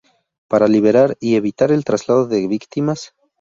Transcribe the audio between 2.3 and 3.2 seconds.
víctimas.